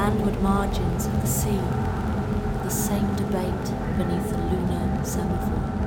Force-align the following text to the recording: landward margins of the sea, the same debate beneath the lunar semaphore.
landward 0.00 0.40
margins 0.40 1.04
of 1.04 1.20
the 1.20 1.26
sea, 1.26 1.60
the 2.64 2.70
same 2.70 3.14
debate 3.16 3.66
beneath 3.98 4.30
the 4.30 4.38
lunar 4.38 5.04
semaphore. 5.04 5.79